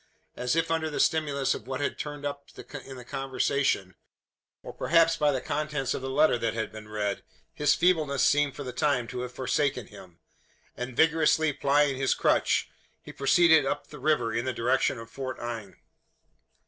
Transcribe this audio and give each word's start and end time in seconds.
As 0.35 0.55
if 0.55 0.71
under 0.71 0.89
the 0.89 0.99
stimulus 0.99 1.53
of 1.53 1.67
what 1.67 1.79
had 1.79 1.99
turned 1.99 2.25
up 2.25 2.49
in 2.87 2.95
the 2.97 3.05
conversation 3.05 3.93
or 4.63 4.73
perhaps 4.73 5.15
by 5.15 5.31
the 5.31 5.39
contents 5.41 5.93
of 5.93 6.01
the 6.01 6.09
letter 6.09 6.39
that 6.39 6.55
had 6.55 6.71
been 6.71 6.87
read 6.89 7.21
his 7.53 7.75
feebleness 7.75 8.23
seemed 8.23 8.55
for 8.55 8.63
the 8.63 8.73
time 8.73 9.07
to 9.09 9.19
have 9.19 9.31
forsaken 9.31 9.85
him; 9.85 10.17
and, 10.75 10.97
vigorously 10.97 11.53
plying 11.53 11.97
his 11.97 12.15
crutch, 12.15 12.67
he 13.03 13.13
proceeded 13.13 13.63
up 13.63 13.89
the 13.89 13.99
river 13.99 14.33
in 14.33 14.45
the 14.45 14.53
direction 14.53 14.97
of 14.97 15.07
Fort 15.11 15.37
Inge. 15.39 15.75